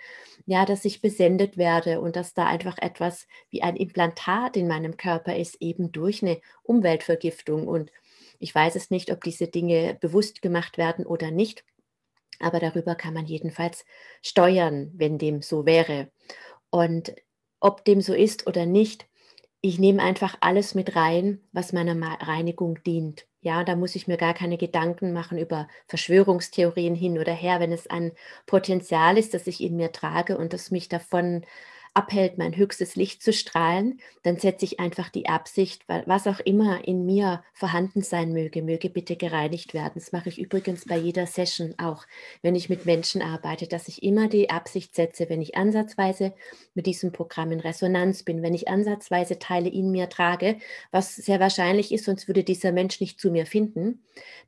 ja, 0.46 0.66
dass 0.66 0.86
ich 0.86 1.02
besendet 1.02 1.58
werde 1.58 2.02
und 2.02 2.16
dass 2.16 2.34
da 2.34 2.46
einfach 2.46 2.78
etwas 2.80 3.28
wie 3.50 3.64
ein 3.64 3.76
Implantat 3.76 4.58
in 4.58 4.68
meinem 4.68 4.98
Körper 4.98 5.36
ist, 5.36 5.62
eben 5.62 5.92
durch 5.92 6.24
eine 6.24 6.42
Umweltvergiftung. 6.64 7.68
Und 7.68 7.92
ich 8.40 8.54
weiß 8.54 8.76
es 8.76 8.90
nicht, 8.90 9.12
ob 9.12 9.24
diese 9.24 9.48
Dinge 9.48 9.98
bewusst 10.00 10.42
gemacht 10.42 10.78
werden 10.78 11.06
oder 11.06 11.32
nicht. 11.32 11.64
Aber 12.40 12.60
darüber 12.60 12.96
kann 12.96 13.14
man 13.14 13.26
jedenfalls 13.26 13.86
steuern, 14.22 14.92
wenn 14.96 15.18
dem 15.18 15.42
so 15.42 15.66
wäre. 15.66 16.12
Und 16.70 17.14
ob 17.60 17.86
dem 17.86 18.02
so 18.02 18.14
ist 18.14 18.48
oder 18.48 18.66
nicht, 18.66 19.08
ich 19.62 19.80
nehme 19.80 20.02
einfach 20.02 20.38
alles 20.42 20.76
mit 20.76 20.96
rein, 20.96 21.40
was 21.52 21.74
meiner 21.74 21.96
Reinigung 22.22 22.82
dient. 22.84 23.28
Ja, 23.42 23.64
da 23.64 23.76
muss 23.76 23.96
ich 23.96 24.08
mir 24.08 24.18
gar 24.18 24.34
keine 24.34 24.58
Gedanken 24.58 25.14
machen 25.14 25.38
über 25.38 25.68
Verschwörungstheorien 25.88 26.96
hin 26.96 27.18
oder 27.20 27.34
her, 27.34 27.60
wenn 27.60 27.72
es 27.72 27.88
ein 27.88 28.12
Potenzial 28.46 29.18
ist, 29.18 29.34
das 29.34 29.48
ich 29.48 29.62
in 29.62 29.76
mir 29.76 29.92
trage 29.92 30.38
und 30.38 30.54
das 30.54 30.72
mich 30.72 30.90
davon 30.90 31.44
abhält, 31.94 32.38
mein 32.38 32.56
höchstes 32.56 32.96
Licht 32.96 33.22
zu 33.22 33.34
strahlen, 33.34 34.00
dann 34.24 34.38
setze 34.38 34.64
ich 34.64 34.80
einfach 34.80 35.10
die 35.10 35.28
Absicht, 35.28 35.84
was 36.06 36.26
auch 36.26 36.40
immer 36.40 36.88
in 36.88 37.06
mir 37.06 37.44
vorhanden 37.54 38.02
sein 38.02 38.32
möge, 38.32 38.62
möge 38.62 38.90
bitte 38.90 39.18
gereinigt 39.18 39.74
werden. 39.74 39.94
Das 39.96 40.12
mache 40.12 40.30
ich 40.30 40.40
übrigens 40.40 40.86
bei 40.86 40.98
jeder 40.98 41.28
Session 41.28 41.76
auch, 41.78 42.06
wenn 42.42 42.56
ich 42.56 42.70
mit 42.70 42.86
Menschen 42.86 43.22
arbeite, 43.22 43.68
dass 43.68 43.90
ich 43.90 44.04
immer 44.04 44.30
die 44.30 44.50
Absicht 44.50 44.96
setze, 44.96 45.30
wenn 45.30 45.42
ich 45.42 45.58
ansatzweise 45.58 46.34
mit 46.76 46.86
diesem 46.86 47.12
Programm 47.12 47.52
in 47.52 47.60
Resonanz 47.60 48.24
bin, 48.24 48.42
wenn 48.42 48.54
ich 48.54 48.70
ansatzweise 48.70 49.38
Teile 49.40 49.70
in 49.70 49.92
mir 49.92 50.08
trage, 50.08 50.58
was 50.92 51.16
sehr 51.16 51.40
wahrscheinlich 51.40 51.92
ist, 51.92 52.06
sonst 52.06 52.28
würde 52.28 52.44
dieser 52.44 52.72
Mensch 52.72 53.02
nicht 53.02 53.20
zu 53.20 53.32
mir 53.32 53.46
finden, 53.46 54.02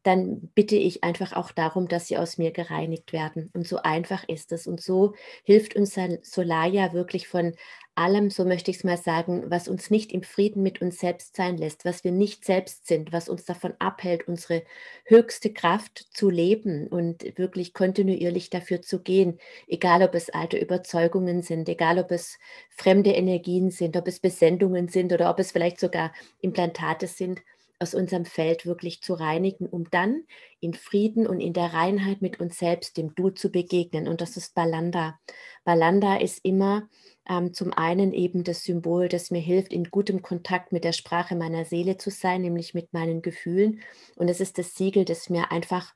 dann 0.03 0.49
bitte 0.55 0.75
ich 0.75 1.03
einfach 1.03 1.33
auch 1.33 1.51
darum, 1.51 1.87
dass 1.87 2.07
sie 2.07 2.17
aus 2.17 2.37
mir 2.37 2.51
gereinigt 2.51 3.11
werden. 3.11 3.49
Und 3.53 3.67
so 3.67 3.77
einfach 3.77 4.23
ist 4.27 4.51
es. 4.51 4.67
Und 4.67 4.81
so 4.81 5.13
hilft 5.43 5.75
uns 5.75 5.97
Solaya 6.21 6.93
wirklich 6.93 7.27
von 7.33 7.53
allem, 7.95 8.29
so 8.29 8.45
möchte 8.45 8.69
ich 8.71 8.77
es 8.77 8.83
mal 8.83 8.97
sagen, 8.97 9.43
was 9.49 9.67
uns 9.67 9.89
nicht 9.89 10.11
im 10.11 10.21
Frieden 10.23 10.61
mit 10.61 10.81
uns 10.81 10.99
selbst 10.99 11.35
sein 11.35 11.57
lässt, 11.57 11.83
was 11.83 12.03
wir 12.03 12.11
nicht 12.11 12.45
selbst 12.45 12.85
sind, 12.87 13.11
was 13.11 13.27
uns 13.27 13.45
davon 13.45 13.73
abhält, 13.79 14.27
unsere 14.27 14.63
höchste 15.05 15.51
Kraft 15.51 16.07
zu 16.13 16.29
leben 16.29 16.87
und 16.87 17.37
wirklich 17.37 17.73
kontinuierlich 17.73 18.49
dafür 18.51 18.81
zu 18.83 19.01
gehen, 19.01 19.39
egal 19.67 20.03
ob 20.03 20.13
es 20.15 20.29
alte 20.29 20.57
Überzeugungen 20.57 21.41
sind, 21.41 21.67
egal 21.69 21.97
ob 21.99 22.11
es 22.11 22.37
fremde 22.69 23.11
Energien 23.11 23.71
sind, 23.71 23.97
ob 23.97 24.07
es 24.07 24.19
Besendungen 24.19 24.87
sind 24.87 25.11
oder 25.11 25.29
ob 25.29 25.39
es 25.39 25.51
vielleicht 25.51 25.79
sogar 25.79 26.13
Implantate 26.41 27.07
sind 27.07 27.41
aus 27.83 27.93
unserem 27.93 28.25
Feld 28.25 28.65
wirklich 28.65 29.03
zu 29.03 29.13
reinigen, 29.13 29.67
um 29.67 29.89
dann 29.91 30.23
in 30.59 30.73
Frieden 30.73 31.27
und 31.27 31.39
in 31.39 31.53
der 31.53 31.73
Reinheit 31.73 32.21
mit 32.21 32.39
uns 32.39 32.57
selbst, 32.57 32.97
dem 32.97 33.13
Du 33.13 33.29
zu 33.29 33.51
begegnen. 33.51 34.07
Und 34.07 34.21
das 34.21 34.37
ist 34.37 34.55
Balanda. 34.55 35.19
Balanda 35.63 36.15
ist 36.15 36.43
immer 36.43 36.89
ähm, 37.29 37.53
zum 37.53 37.71
einen 37.73 38.13
eben 38.13 38.43
das 38.43 38.63
Symbol, 38.63 39.09
das 39.09 39.29
mir 39.29 39.41
hilft, 39.41 39.71
in 39.71 39.85
gutem 39.91 40.21
Kontakt 40.21 40.71
mit 40.71 40.83
der 40.83 40.93
Sprache 40.93 41.35
meiner 41.35 41.65
Seele 41.65 41.97
zu 41.97 42.09
sein, 42.09 42.41
nämlich 42.41 42.73
mit 42.73 42.93
meinen 42.93 43.21
Gefühlen. 43.21 43.81
Und 44.15 44.29
es 44.29 44.39
ist 44.39 44.57
das 44.57 44.73
Siegel, 44.73 45.05
das 45.05 45.29
mir 45.29 45.51
einfach 45.51 45.93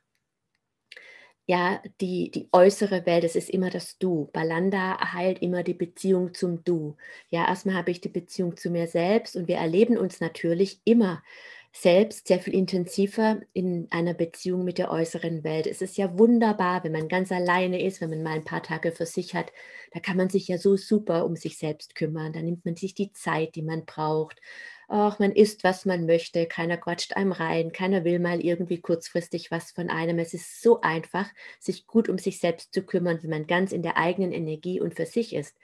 ja, 1.50 1.82
die, 2.02 2.30
die 2.30 2.46
äußere 2.52 3.06
Welt, 3.06 3.24
es 3.24 3.34
ist 3.34 3.48
immer 3.48 3.70
das 3.70 3.96
Du. 3.96 4.28
Balanda 4.34 5.14
heilt 5.14 5.40
immer 5.40 5.62
die 5.62 5.72
Beziehung 5.72 6.34
zum 6.34 6.62
Du. 6.62 6.96
Ja, 7.30 7.48
erstmal 7.48 7.74
habe 7.76 7.90
ich 7.90 8.02
die 8.02 8.10
Beziehung 8.10 8.58
zu 8.58 8.68
mir 8.68 8.86
selbst 8.86 9.34
und 9.34 9.48
wir 9.48 9.56
erleben 9.56 9.96
uns 9.96 10.20
natürlich 10.20 10.82
immer 10.84 11.22
selbst 11.72 12.26
sehr 12.28 12.40
viel 12.40 12.54
intensiver 12.54 13.40
in 13.52 13.86
einer 13.90 14.14
Beziehung 14.14 14.64
mit 14.64 14.78
der 14.78 14.90
äußeren 14.90 15.44
Welt. 15.44 15.66
Es 15.66 15.82
ist 15.82 15.96
ja 15.96 16.18
wunderbar, 16.18 16.82
wenn 16.82 16.92
man 16.92 17.08
ganz 17.08 17.30
alleine 17.30 17.82
ist, 17.82 18.00
wenn 18.00 18.10
man 18.10 18.22
mal 18.22 18.34
ein 18.34 18.44
paar 18.44 18.62
Tage 18.62 18.92
für 18.92 19.06
sich 19.06 19.34
hat. 19.34 19.52
Da 19.92 20.00
kann 20.00 20.16
man 20.16 20.28
sich 20.28 20.48
ja 20.48 20.58
so 20.58 20.76
super 20.76 21.24
um 21.24 21.36
sich 21.36 21.58
selbst 21.58 21.94
kümmern. 21.94 22.32
Da 22.32 22.40
nimmt 22.42 22.64
man 22.64 22.76
sich 22.76 22.94
die 22.94 23.12
Zeit, 23.12 23.54
die 23.54 23.62
man 23.62 23.84
braucht. 23.84 24.40
Ach, 24.88 25.18
man 25.18 25.32
isst, 25.32 25.64
was 25.64 25.84
man 25.84 26.06
möchte, 26.06 26.46
keiner 26.46 26.78
quatscht 26.78 27.12
einem 27.14 27.32
rein, 27.32 27.72
keiner 27.72 28.04
will 28.04 28.18
mal 28.18 28.40
irgendwie 28.40 28.80
kurzfristig 28.80 29.50
was 29.50 29.70
von 29.70 29.90
einem. 29.90 30.18
Es 30.18 30.32
ist 30.32 30.62
so 30.62 30.80
einfach, 30.80 31.28
sich 31.60 31.86
gut 31.86 32.08
um 32.08 32.16
sich 32.16 32.40
selbst 32.40 32.72
zu 32.72 32.82
kümmern, 32.82 33.18
wenn 33.22 33.30
man 33.30 33.46
ganz 33.46 33.72
in 33.72 33.82
der 33.82 33.98
eigenen 33.98 34.32
Energie 34.32 34.80
und 34.80 34.94
für 34.94 35.04
sich 35.06 35.34
ist. 35.34 35.56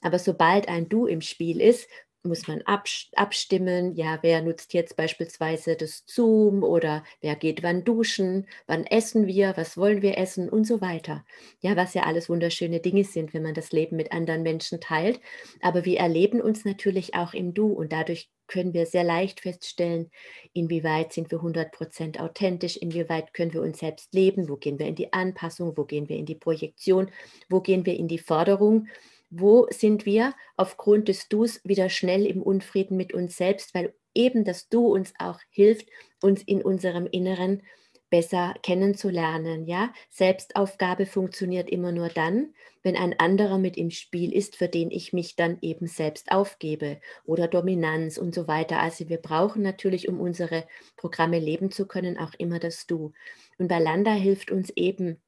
Aber 0.00 0.18
sobald 0.18 0.68
ein 0.68 0.88
Du 0.88 1.06
im 1.06 1.20
Spiel 1.20 1.60
ist, 1.60 1.88
muss 2.22 2.46
man 2.48 2.62
abstimmen, 2.62 3.94
ja, 3.94 4.18
wer 4.22 4.42
nutzt 4.42 4.74
jetzt 4.74 4.96
beispielsweise 4.96 5.76
das 5.76 6.04
Zoom 6.06 6.62
oder 6.62 7.02
wer 7.20 7.34
geht 7.34 7.62
wann 7.62 7.84
duschen, 7.84 8.46
wann 8.66 8.84
essen 8.84 9.26
wir, 9.26 9.56
was 9.56 9.76
wollen 9.76 10.02
wir 10.02 10.18
essen? 10.18 10.48
Und 10.48 10.64
so 10.66 10.80
weiter. 10.80 11.24
Ja, 11.60 11.76
was 11.76 11.94
ja 11.94 12.02
alles 12.02 12.28
wunderschöne 12.28 12.80
Dinge 12.80 13.04
sind, 13.04 13.32
wenn 13.32 13.42
man 13.42 13.54
das 13.54 13.72
Leben 13.72 13.96
mit 13.96 14.12
anderen 14.12 14.42
Menschen 14.42 14.80
teilt. 14.80 15.20
Aber 15.62 15.84
wir 15.84 15.98
erleben 15.98 16.40
uns 16.40 16.64
natürlich 16.64 17.14
auch 17.14 17.32
im 17.32 17.54
Du 17.54 17.68
und 17.72 17.92
dadurch 17.92 18.28
können 18.50 18.74
wir 18.74 18.84
sehr 18.84 19.04
leicht 19.04 19.40
feststellen, 19.40 20.10
inwieweit 20.52 21.12
sind 21.12 21.30
wir 21.30 21.38
100% 21.38 22.18
authentisch, 22.18 22.76
inwieweit 22.76 23.32
können 23.32 23.54
wir 23.54 23.62
uns 23.62 23.78
selbst 23.78 24.12
leben, 24.12 24.48
wo 24.48 24.56
gehen 24.56 24.78
wir 24.78 24.86
in 24.86 24.96
die 24.96 25.12
Anpassung, 25.12 25.76
wo 25.76 25.84
gehen 25.84 26.08
wir 26.08 26.16
in 26.16 26.26
die 26.26 26.34
Projektion, 26.34 27.10
wo 27.48 27.60
gehen 27.60 27.86
wir 27.86 27.94
in 27.94 28.08
die 28.08 28.18
Forderung 28.18 28.88
wo 29.30 29.66
sind 29.70 30.04
wir 30.04 30.34
aufgrund 30.56 31.08
des 31.08 31.28
Dus 31.28 31.60
wieder 31.64 31.88
schnell 31.88 32.26
im 32.26 32.42
Unfrieden 32.42 32.96
mit 32.96 33.14
uns 33.14 33.36
selbst, 33.36 33.74
weil 33.74 33.94
eben 34.14 34.44
das 34.44 34.68
Du 34.68 34.86
uns 34.88 35.14
auch 35.18 35.38
hilft, 35.50 35.88
uns 36.20 36.42
in 36.42 36.62
unserem 36.62 37.06
Inneren 37.06 37.62
besser 38.10 38.54
kennenzulernen. 38.62 39.66
Ja, 39.66 39.92
Selbstaufgabe 40.10 41.06
funktioniert 41.06 41.70
immer 41.70 41.92
nur 41.92 42.08
dann, 42.08 42.52
wenn 42.82 42.96
ein 42.96 43.18
anderer 43.18 43.58
mit 43.58 43.76
im 43.76 43.90
Spiel 43.90 44.34
ist, 44.34 44.56
für 44.56 44.68
den 44.68 44.90
ich 44.90 45.12
mich 45.12 45.36
dann 45.36 45.58
eben 45.62 45.86
selbst 45.86 46.32
aufgebe 46.32 47.00
oder 47.24 47.46
Dominanz 47.46 48.18
und 48.18 48.34
so 48.34 48.48
weiter. 48.48 48.80
Also 48.80 49.08
wir 49.08 49.18
brauchen 49.18 49.62
natürlich, 49.62 50.08
um 50.08 50.20
unsere 50.20 50.66
Programme 50.96 51.38
leben 51.38 51.70
zu 51.70 51.86
können, 51.86 52.18
auch 52.18 52.34
immer 52.36 52.58
das 52.58 52.86
Du. 52.86 53.12
Und 53.58 53.68
bei 53.68 53.78
Landa 53.78 54.12
hilft 54.12 54.50
uns 54.50 54.70
eben 54.70 55.20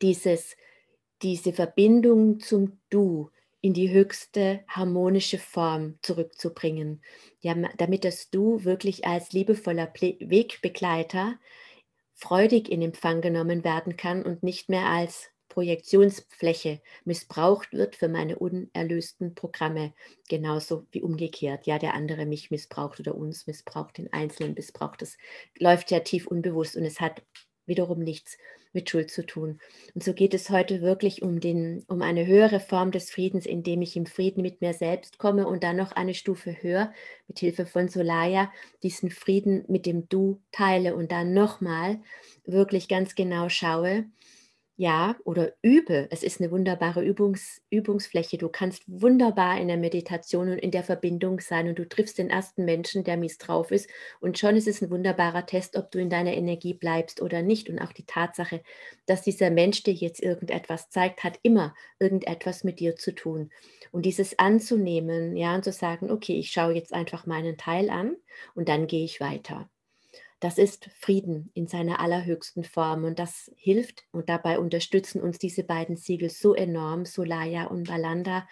dieses 0.00 0.56
diese 1.22 1.52
Verbindung 1.52 2.40
zum 2.40 2.80
Du 2.90 3.30
in 3.60 3.74
die 3.74 3.90
höchste 3.90 4.64
harmonische 4.68 5.38
Form 5.38 5.98
zurückzubringen. 6.02 7.02
Ja, 7.40 7.54
damit 7.76 8.04
das 8.04 8.30
Du 8.30 8.64
wirklich 8.64 9.06
als 9.06 9.32
liebevoller 9.32 9.92
Wegbegleiter 9.94 11.38
freudig 12.14 12.70
in 12.70 12.82
Empfang 12.82 13.20
genommen 13.20 13.64
werden 13.64 13.96
kann 13.96 14.22
und 14.24 14.42
nicht 14.42 14.68
mehr 14.68 14.86
als 14.86 15.30
Projektionsfläche 15.48 16.80
missbraucht 17.04 17.72
wird 17.72 17.96
für 17.96 18.08
meine 18.08 18.38
unerlösten 18.38 19.34
Programme, 19.34 19.94
genauso 20.28 20.86
wie 20.92 21.02
umgekehrt. 21.02 21.66
Ja, 21.66 21.78
der 21.78 21.94
andere 21.94 22.26
mich 22.26 22.50
missbraucht 22.50 23.00
oder 23.00 23.14
uns 23.14 23.46
missbraucht, 23.46 23.98
den 23.98 24.12
Einzelnen 24.12 24.54
missbraucht. 24.54 25.02
Das 25.02 25.16
läuft 25.58 25.90
ja 25.90 26.00
tief 26.00 26.26
unbewusst 26.26 26.76
und 26.76 26.84
es 26.84 27.00
hat 27.00 27.22
wiederum 27.66 28.00
nichts 28.00 28.36
mit 28.72 28.90
Schuld 28.90 29.10
zu 29.10 29.24
tun. 29.24 29.60
Und 29.94 30.04
so 30.04 30.12
geht 30.12 30.34
es 30.34 30.50
heute 30.50 30.80
wirklich 30.80 31.22
um, 31.22 31.40
den, 31.40 31.84
um 31.88 32.02
eine 32.02 32.26
höhere 32.26 32.60
Form 32.60 32.90
des 32.90 33.10
Friedens, 33.10 33.46
indem 33.46 33.82
ich 33.82 33.96
im 33.96 34.06
Frieden 34.06 34.42
mit 34.42 34.60
mir 34.60 34.74
selbst 34.74 35.18
komme 35.18 35.46
und 35.46 35.62
dann 35.62 35.76
noch 35.76 35.92
eine 35.92 36.14
Stufe 36.14 36.62
höher, 36.62 36.92
mit 37.26 37.38
Hilfe 37.38 37.66
von 37.66 37.88
Solaya, 37.88 38.52
diesen 38.82 39.10
Frieden 39.10 39.64
mit 39.68 39.86
dem 39.86 40.08
Du 40.08 40.40
teile 40.52 40.94
und 40.94 41.12
dann 41.12 41.32
nochmal 41.32 42.00
wirklich 42.44 42.88
ganz 42.88 43.14
genau 43.14 43.48
schaue, 43.48 44.06
ja, 44.80 45.16
oder 45.24 45.52
übe. 45.60 46.06
Es 46.12 46.22
ist 46.22 46.40
eine 46.40 46.52
wunderbare 46.52 47.04
Übungs, 47.04 47.60
Übungsfläche. 47.68 48.38
Du 48.38 48.48
kannst 48.48 48.84
wunderbar 48.86 49.60
in 49.60 49.66
der 49.66 49.76
Meditation 49.76 50.50
und 50.50 50.58
in 50.58 50.70
der 50.70 50.84
Verbindung 50.84 51.40
sein 51.40 51.66
und 51.68 51.80
du 51.80 51.88
triffst 51.88 52.16
den 52.18 52.30
ersten 52.30 52.64
Menschen, 52.64 53.02
der 53.02 53.16
mies 53.16 53.38
drauf 53.38 53.72
ist. 53.72 53.90
Und 54.20 54.38
schon 54.38 54.54
ist 54.54 54.68
es 54.68 54.80
ein 54.80 54.90
wunderbarer 54.90 55.46
Test, 55.46 55.76
ob 55.76 55.90
du 55.90 55.98
in 55.98 56.10
deiner 56.10 56.32
Energie 56.34 56.74
bleibst 56.74 57.20
oder 57.20 57.42
nicht. 57.42 57.68
Und 57.68 57.80
auch 57.80 57.92
die 57.92 58.06
Tatsache, 58.06 58.62
dass 59.06 59.22
dieser 59.22 59.50
Mensch 59.50 59.82
dir 59.82 59.94
jetzt 59.94 60.22
irgendetwas 60.22 60.90
zeigt, 60.90 61.24
hat 61.24 61.40
immer 61.42 61.74
irgendetwas 61.98 62.62
mit 62.62 62.78
dir 62.78 62.94
zu 62.94 63.12
tun. 63.12 63.50
Und 63.90 64.06
dieses 64.06 64.38
anzunehmen, 64.38 65.36
ja, 65.36 65.56
und 65.56 65.64
zu 65.64 65.72
sagen, 65.72 66.08
okay, 66.08 66.38
ich 66.38 66.52
schaue 66.52 66.74
jetzt 66.74 66.92
einfach 66.92 67.26
meinen 67.26 67.56
Teil 67.58 67.90
an 67.90 68.16
und 68.54 68.68
dann 68.68 68.86
gehe 68.86 69.04
ich 69.04 69.20
weiter. 69.20 69.68
Das 70.40 70.56
ist 70.56 70.88
Frieden 71.00 71.50
in 71.54 71.66
seiner 71.66 72.00
allerhöchsten 72.00 72.62
Form 72.62 73.04
und 73.04 73.18
das 73.18 73.50
hilft 73.56 74.04
und 74.12 74.28
dabei 74.28 74.58
unterstützen 74.58 75.20
uns 75.20 75.38
diese 75.38 75.64
beiden 75.64 75.96
Siegel 75.96 76.30
so 76.30 76.54
enorm, 76.54 77.04
Solaya 77.04 77.64
und 77.64 77.88
Balanda, 77.88 78.46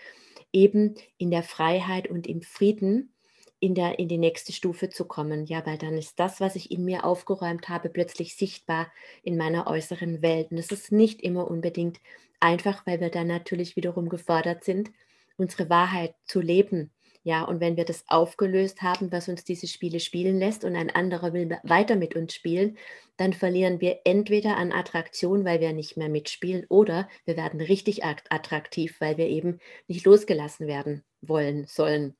eben 0.52 0.96
in 1.16 1.30
der 1.30 1.44
Freiheit 1.44 2.08
und 2.08 2.26
im 2.26 2.42
Frieden 2.42 3.12
in, 3.60 3.74
der, 3.74 3.98
in 3.98 4.08
die 4.08 4.18
nächste 4.18 4.52
Stufe 4.52 4.88
zu 4.88 5.04
kommen. 5.06 5.46
Ja, 5.46 5.64
weil 5.64 5.78
dann 5.78 5.96
ist 5.96 6.18
das, 6.18 6.40
was 6.40 6.56
ich 6.56 6.70
in 6.70 6.84
mir 6.84 7.04
aufgeräumt 7.04 7.68
habe, 7.68 7.88
plötzlich 7.88 8.36
sichtbar 8.36 8.90
in 9.22 9.36
meiner 9.36 9.66
äußeren 9.66 10.22
Welt. 10.22 10.50
Und 10.50 10.58
es 10.58 10.70
ist 10.72 10.92
nicht 10.92 11.22
immer 11.22 11.48
unbedingt 11.50 12.00
einfach, 12.40 12.86
weil 12.86 13.00
wir 13.00 13.10
dann 13.10 13.28
natürlich 13.28 13.76
wiederum 13.76 14.08
gefordert 14.08 14.64
sind, 14.64 14.90
unsere 15.36 15.70
Wahrheit 15.70 16.14
zu 16.24 16.40
leben 16.40 16.90
ja, 17.26 17.42
und 17.42 17.58
wenn 17.58 17.76
wir 17.76 17.84
das 17.84 18.04
aufgelöst 18.06 18.82
haben, 18.82 19.10
was 19.10 19.28
uns 19.28 19.42
diese 19.42 19.66
Spiele 19.66 19.98
spielen 19.98 20.38
lässt 20.38 20.62
und 20.62 20.76
ein 20.76 20.90
anderer 20.90 21.32
will 21.32 21.58
weiter 21.64 21.96
mit 21.96 22.14
uns 22.14 22.32
spielen, 22.32 22.78
dann 23.16 23.32
verlieren 23.32 23.80
wir 23.80 24.02
entweder 24.04 24.56
an 24.56 24.70
Attraktion, 24.70 25.44
weil 25.44 25.60
wir 25.60 25.72
nicht 25.72 25.96
mehr 25.96 26.08
mitspielen, 26.08 26.66
oder 26.68 27.08
wir 27.24 27.36
werden 27.36 27.60
richtig 27.60 28.04
attraktiv, 28.04 29.00
weil 29.00 29.16
wir 29.16 29.26
eben 29.26 29.58
nicht 29.88 30.06
losgelassen 30.06 30.68
werden 30.68 31.02
wollen, 31.20 31.66
sollen, 31.66 32.14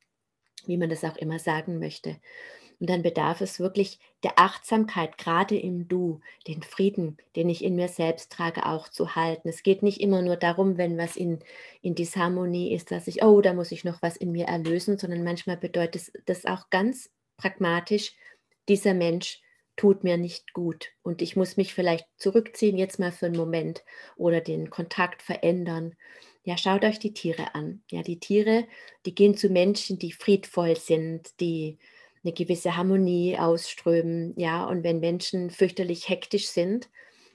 wie 0.65 0.75
man 0.75 0.89
das 0.89 1.05
auch 1.05 1.15
immer 1.15 1.39
sagen 1.39 1.79
möchte. 1.79 2.17
Und 2.79 2.89
dann 2.89 3.01
bedarf 3.01 3.41
es 3.41 3.59
wirklich 3.59 3.99
der 4.23 4.37
Achtsamkeit, 4.37 5.17
gerade 5.17 5.57
im 5.57 5.87
Du, 5.87 6.21
den 6.47 6.61
Frieden, 6.61 7.17
den 7.35 7.49
ich 7.49 7.63
in 7.63 7.75
mir 7.75 7.87
selbst 7.87 8.31
trage, 8.31 8.65
auch 8.65 8.87
zu 8.89 9.15
halten. 9.15 9.49
Es 9.49 9.63
geht 9.63 9.81
nicht 9.81 9.99
immer 9.99 10.21
nur 10.21 10.35
darum, 10.35 10.77
wenn 10.77 10.97
was 10.97 11.15
in, 11.15 11.39
in 11.81 11.95
Disharmonie 11.95 12.73
ist, 12.73 12.91
dass 12.91 13.07
ich, 13.07 13.23
oh, 13.23 13.41
da 13.41 13.53
muss 13.53 13.71
ich 13.71 13.83
noch 13.83 14.01
was 14.01 14.15
in 14.15 14.31
mir 14.31 14.45
erlösen, 14.45 14.97
sondern 14.97 15.23
manchmal 15.23 15.57
bedeutet 15.57 16.11
das 16.25 16.45
auch 16.45 16.69
ganz 16.69 17.09
pragmatisch, 17.37 18.13
dieser 18.67 18.93
Mensch 18.93 19.41
tut 19.75 20.03
mir 20.03 20.17
nicht 20.17 20.53
gut 20.53 20.89
und 21.03 21.21
ich 21.21 21.35
muss 21.35 21.55
mich 21.55 21.73
vielleicht 21.73 22.07
zurückziehen 22.17 22.77
jetzt 22.77 22.99
mal 22.99 23.11
für 23.11 23.27
einen 23.27 23.37
Moment 23.37 23.83
oder 24.15 24.41
den 24.41 24.69
Kontakt 24.69 25.21
verändern. 25.21 25.95
Ja, 26.43 26.57
schaut 26.57 26.83
euch 26.83 26.97
die 26.97 27.13
Tiere 27.13 27.53
an. 27.55 27.83
Ja, 27.91 28.01
die 28.01 28.19
Tiere, 28.19 28.67
die 29.05 29.13
gehen 29.13 29.37
zu 29.37 29.49
Menschen, 29.49 29.99
die 29.99 30.11
friedvoll 30.11 30.75
sind, 30.77 31.39
die 31.39 31.77
eine 32.27 32.33
gewisse 32.33 32.75
Harmonie 32.75 33.37
ausströmen. 33.39 34.33
Ja, 34.37 34.65
und 34.65 34.83
wenn 34.83 34.99
Menschen 34.99 35.49
fürchterlich 35.49 36.09
hektisch 36.09 36.47
sind, 36.47 36.89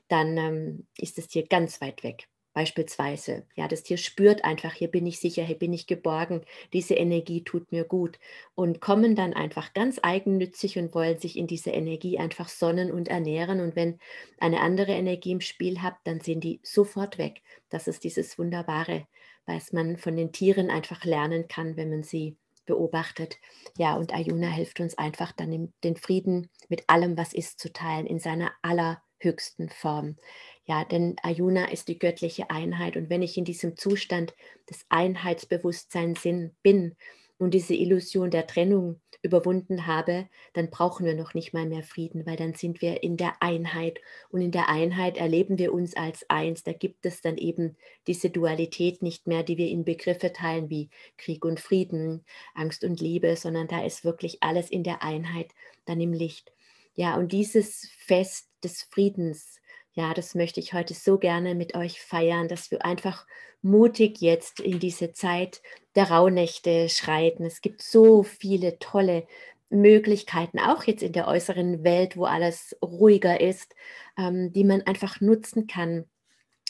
dann 0.08 0.36
ähm, 0.36 0.86
ist 0.98 1.16
das 1.18 1.28
Tier 1.28 1.46
ganz 1.46 1.80
weit 1.80 2.02
weg. 2.04 2.28
Beispielsweise, 2.54 3.46
ja, 3.56 3.66
das 3.66 3.82
Tier 3.82 3.96
spürt 3.96 4.44
einfach, 4.44 4.74
hier 4.74 4.88
bin 4.88 5.06
ich 5.06 5.18
sicher, 5.20 5.42
hier 5.42 5.58
bin 5.58 5.72
ich 5.72 5.86
geborgen, 5.86 6.42
diese 6.74 6.92
Energie 6.94 7.44
tut 7.44 7.72
mir 7.72 7.84
gut 7.84 8.18
und 8.54 8.82
kommen 8.82 9.16
dann 9.16 9.32
einfach 9.32 9.72
ganz 9.72 9.98
eigennützig 10.02 10.76
und 10.76 10.94
wollen 10.94 11.18
sich 11.18 11.38
in 11.38 11.46
diese 11.46 11.70
Energie 11.70 12.18
einfach 12.18 12.50
sonnen 12.50 12.92
und 12.92 13.08
ernähren. 13.08 13.60
Und 13.60 13.74
wenn 13.74 13.98
eine 14.38 14.60
andere 14.60 14.92
Energie 14.92 15.32
im 15.32 15.40
Spiel 15.40 15.80
habt, 15.80 16.06
dann 16.06 16.20
sind 16.20 16.44
die 16.44 16.60
sofort 16.62 17.16
weg. 17.16 17.40
Das 17.70 17.88
ist 17.88 18.04
dieses 18.04 18.38
Wunderbare, 18.38 19.06
was 19.46 19.72
man 19.72 19.96
von 19.96 20.14
den 20.14 20.32
Tieren 20.32 20.68
einfach 20.68 21.06
lernen 21.06 21.48
kann, 21.48 21.78
wenn 21.78 21.88
man 21.88 22.02
sie 22.02 22.36
beobachtet. 22.66 23.38
Ja, 23.76 23.96
und 23.96 24.14
Ayuna 24.14 24.48
hilft 24.48 24.80
uns 24.80 24.96
einfach 24.98 25.32
dann 25.32 25.72
den 25.84 25.96
Frieden 25.96 26.50
mit 26.68 26.84
allem, 26.88 27.16
was 27.16 27.32
ist, 27.32 27.60
zu 27.60 27.72
teilen, 27.72 28.06
in 28.06 28.18
seiner 28.18 28.52
allerhöchsten 28.62 29.68
Form. 29.68 30.16
Ja, 30.64 30.84
denn 30.84 31.16
Ayuna 31.22 31.70
ist 31.70 31.88
die 31.88 31.98
göttliche 31.98 32.50
Einheit. 32.50 32.96
Und 32.96 33.10
wenn 33.10 33.22
ich 33.22 33.36
in 33.36 33.44
diesem 33.44 33.76
Zustand 33.76 34.34
des 34.70 34.86
Einheitsbewusstseins 34.88 36.22
bin 36.62 36.96
und 37.38 37.54
diese 37.54 37.74
Illusion 37.74 38.30
der 38.30 38.46
Trennung 38.46 39.00
überwunden 39.22 39.86
habe, 39.86 40.28
dann 40.52 40.70
brauchen 40.70 41.06
wir 41.06 41.14
noch 41.14 41.32
nicht 41.34 41.52
mal 41.52 41.66
mehr 41.66 41.84
Frieden, 41.84 42.26
weil 42.26 42.36
dann 42.36 42.54
sind 42.54 42.82
wir 42.82 43.02
in 43.02 43.16
der 43.16 43.40
Einheit. 43.40 44.00
Und 44.30 44.42
in 44.42 44.50
der 44.50 44.68
Einheit 44.68 45.16
erleben 45.16 45.58
wir 45.58 45.72
uns 45.72 45.96
als 45.96 46.28
eins. 46.28 46.64
Da 46.64 46.72
gibt 46.72 47.06
es 47.06 47.20
dann 47.20 47.38
eben 47.38 47.76
diese 48.06 48.30
Dualität 48.30 49.00
nicht 49.00 49.28
mehr, 49.28 49.44
die 49.44 49.58
wir 49.58 49.68
in 49.68 49.84
Begriffe 49.84 50.32
teilen 50.32 50.70
wie 50.70 50.90
Krieg 51.18 51.44
und 51.44 51.60
Frieden, 51.60 52.24
Angst 52.54 52.84
und 52.84 53.00
Liebe, 53.00 53.36
sondern 53.36 53.68
da 53.68 53.84
ist 53.84 54.04
wirklich 54.04 54.42
alles 54.42 54.70
in 54.70 54.82
der 54.82 55.02
Einheit, 55.02 55.52
dann 55.84 56.00
im 56.00 56.12
Licht. 56.12 56.52
Ja, 56.94 57.16
und 57.16 57.32
dieses 57.32 57.88
Fest 57.96 58.48
des 58.64 58.82
Friedens, 58.82 59.60
ja, 59.94 60.14
das 60.14 60.34
möchte 60.34 60.60
ich 60.60 60.72
heute 60.72 60.94
so 60.94 61.18
gerne 61.18 61.54
mit 61.54 61.76
euch 61.76 62.00
feiern, 62.00 62.48
dass 62.48 62.70
wir 62.70 62.84
einfach 62.84 63.26
mutig 63.62 64.20
jetzt 64.20 64.60
in 64.60 64.80
diese 64.80 65.12
Zeit 65.12 65.62
der 65.94 66.10
Rauhnächte 66.10 66.88
schreiten. 66.88 67.44
Es 67.44 67.60
gibt 67.60 67.82
so 67.82 68.22
viele 68.22 68.78
tolle 68.78 69.26
Möglichkeiten, 69.70 70.58
auch 70.58 70.84
jetzt 70.84 71.02
in 71.02 71.12
der 71.12 71.28
äußeren 71.28 71.82
Welt, 71.84 72.16
wo 72.16 72.24
alles 72.24 72.76
ruhiger 72.82 73.40
ist, 73.40 73.74
ähm, 74.18 74.52
die 74.52 74.64
man 74.64 74.82
einfach 74.82 75.20
nutzen 75.20 75.66
kann, 75.66 76.04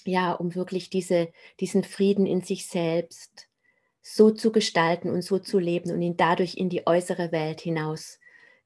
ja, 0.04 0.32
um 0.32 0.54
wirklich 0.54 0.90
diese, 0.90 1.28
diesen 1.60 1.84
Frieden 1.84 2.26
in 2.26 2.42
sich 2.42 2.66
selbst 2.68 3.48
so 4.02 4.30
zu 4.30 4.52
gestalten 4.52 5.10
und 5.10 5.22
so 5.22 5.38
zu 5.38 5.58
leben 5.58 5.92
und 5.92 6.02
ihn 6.02 6.16
dadurch 6.16 6.56
in 6.56 6.68
die 6.68 6.86
äußere 6.86 7.32
Welt 7.32 7.60
hinaus 7.60 8.18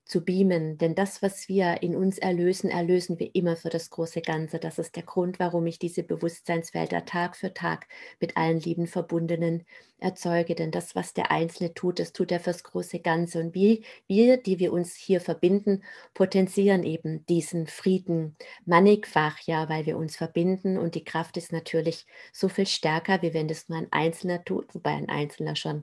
zu 0.06 0.24
beamen. 0.24 0.78
Denn 0.78 0.94
das, 0.94 1.20
was 1.20 1.48
wir 1.48 1.82
in 1.82 1.96
uns 1.96 2.18
erlösen, 2.18 2.70
erlösen 2.70 3.18
wir 3.18 3.34
immer 3.34 3.56
für 3.56 3.70
das 3.70 3.90
große 3.90 4.22
Ganze. 4.22 4.58
Das 4.58 4.78
ist 4.78 4.94
der 4.96 5.02
Grund, 5.02 5.38
warum 5.40 5.66
ich 5.66 5.78
diese 5.78 6.04
Bewusstseinsfelder 6.04 7.04
Tag 7.04 7.36
für 7.36 7.52
Tag 7.52 7.86
mit 8.20 8.36
allen 8.36 8.60
lieben 8.60 8.86
Verbundenen 8.86 9.64
erzeuge. 9.98 10.54
Denn 10.54 10.70
das, 10.70 10.94
was 10.94 11.12
der 11.12 11.32
Einzelne 11.32 11.74
tut, 11.74 11.98
das 11.98 12.12
tut 12.12 12.30
er 12.30 12.38
fürs 12.38 12.62
große 12.62 13.00
Ganze. 13.00 13.40
Und 13.40 13.54
wie 13.54 13.84
wir, 14.06 14.36
die 14.36 14.60
wir 14.60 14.72
uns 14.72 14.94
hier 14.94 15.20
verbinden, 15.20 15.82
potenzieren 16.14 16.84
eben 16.84 17.26
diesen 17.26 17.66
Frieden 17.66 18.36
mannigfach, 18.64 19.40
ja, 19.40 19.68
weil 19.68 19.86
wir 19.86 19.96
uns 19.96 20.16
verbinden. 20.16 20.78
Und 20.78 20.94
die 20.94 21.04
Kraft 21.04 21.36
ist 21.36 21.52
natürlich 21.52 22.06
so 22.32 22.48
viel 22.48 22.66
stärker, 22.66 23.22
wie 23.22 23.34
wenn 23.34 23.48
das 23.48 23.68
nur 23.68 23.78
ein 23.78 23.90
Einzelner 23.90 24.44
tut, 24.44 24.72
wobei 24.72 24.92
ein 24.92 25.08
Einzelner 25.08 25.56
schon 25.56 25.82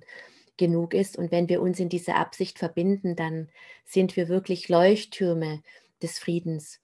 genug 0.57 0.93
ist. 0.93 1.17
Und 1.17 1.31
wenn 1.31 1.49
wir 1.49 1.61
uns 1.61 1.79
in 1.79 1.89
diese 1.89 2.15
Absicht 2.15 2.59
verbinden, 2.59 3.15
dann 3.15 3.49
sind 3.85 4.15
wir 4.15 4.27
wirklich 4.27 4.69
Leuchttürme 4.69 5.61
des 6.01 6.19
Friedens. 6.19 6.79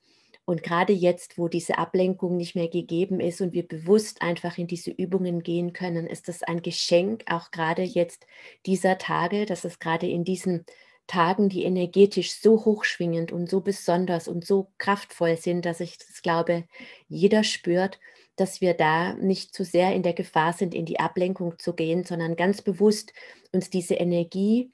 Und 0.45 0.63
gerade 0.63 0.93
jetzt, 0.93 1.37
wo 1.37 1.47
diese 1.47 1.77
Ablenkung 1.77 2.35
nicht 2.35 2.55
mehr 2.55 2.69
gegeben 2.69 3.19
ist 3.19 3.39
und 3.39 3.53
wir 3.53 3.67
bewusst 3.67 4.23
einfach 4.23 4.57
in 4.57 4.65
diese 4.65 4.89
Übungen 4.89 5.43
gehen 5.43 5.73
können, 5.73 6.07
ist 6.07 6.27
das 6.27 6.41
ein 6.41 6.63
Geschenk, 6.63 7.23
auch 7.29 7.51
gerade 7.51 7.83
jetzt 7.83 8.25
dieser 8.65 8.97
Tage, 8.97 9.45
dass 9.45 9.63
es 9.63 9.77
gerade 9.77 10.07
in 10.07 10.23
diesen 10.23 10.65
Tagen, 11.05 11.49
die 11.49 11.65
energetisch 11.65 12.33
so 12.33 12.65
hochschwingend 12.65 13.31
und 13.31 13.47
so 13.47 13.61
besonders 13.61 14.27
und 14.27 14.43
so 14.43 14.71
kraftvoll 14.79 15.37
sind, 15.37 15.65
dass 15.65 15.81
ich 15.81 15.99
das 15.99 16.23
glaube, 16.23 16.65
jeder 17.07 17.43
spürt, 17.43 17.99
dass 18.39 18.61
wir 18.61 18.73
da 18.73 19.13
nicht 19.13 19.53
zu 19.53 19.63
sehr 19.63 19.93
in 19.93 20.03
der 20.03 20.13
Gefahr 20.13 20.53
sind, 20.53 20.73
in 20.73 20.85
die 20.85 20.99
Ablenkung 20.99 21.59
zu 21.59 21.73
gehen, 21.73 22.03
sondern 22.03 22.35
ganz 22.35 22.61
bewusst 22.61 23.13
uns 23.51 23.69
diese 23.69 23.95
Energie 23.95 24.71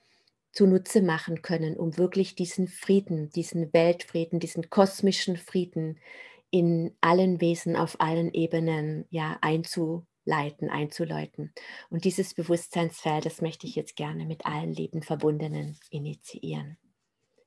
zunutze 0.52 1.02
machen 1.02 1.42
können, 1.42 1.76
um 1.76 1.98
wirklich 1.98 2.36
diesen 2.36 2.68
Frieden, 2.68 3.30
diesen 3.30 3.74
Weltfrieden, 3.74 4.40
diesen 4.40 4.70
kosmischen 4.70 5.36
Frieden 5.36 6.00
in 6.50 6.96
allen 7.02 7.42
Wesen 7.42 7.76
auf 7.76 8.00
allen 8.00 8.34
Ebenen 8.34 9.06
ja 9.10 9.38
einzuleiten, 9.42 10.70
einzuläuten. 10.70 11.54
Und 11.90 12.06
dieses 12.06 12.34
Bewusstseinsfeld, 12.34 13.26
das 13.26 13.42
möchte 13.42 13.68
ich 13.68 13.76
jetzt 13.76 13.98
gerne 13.98 14.26
mit 14.26 14.46
allen 14.46 14.74
lieben 14.74 15.02
Verbundenen 15.02 15.78
initiieren. 15.90 16.78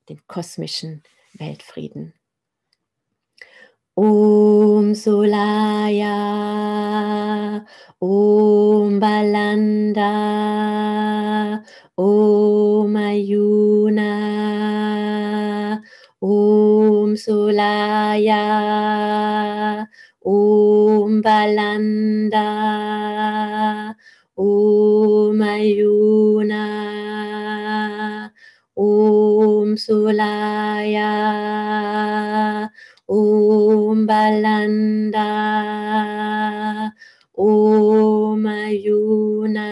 Den 0.07 0.21
kosmischen 0.27 1.01
Weltfrieden. 1.33 2.13
Om 3.99 4.95
Solaya, 4.95 6.15
Om 7.99 8.95
Balanda, 8.99 10.13
Om 11.97 12.95
Ayuna, 12.95 14.13
Om 16.21 17.17
Solaya, 17.17 18.45
Om 20.23 21.21
Balanda, 21.21 22.47
Om 24.37 25.41
Ayuna, 25.43 26.65
Om 28.75 29.75
Solaya, 29.75 31.11
Om 33.09 34.05
Balanda, 34.05 35.25
Om 37.33 38.45
Ayuna, 38.45 39.69